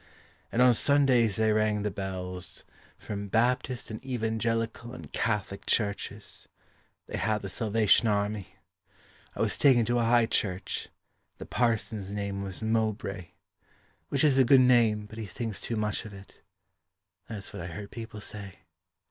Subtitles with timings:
[0.51, 2.65] And on Sundays they rang the bells,
[2.97, 6.47] From Baptist and Evangelical and Catholic churches.
[7.05, 8.55] They had a Salvation Army.
[9.35, 10.89] I was taken to a High Church;
[11.37, 13.27] The parson's name was Mowbray,
[14.09, 16.39] "Which is a good name but he thinks too much of it"
[17.29, 18.57] That's what I heard people say.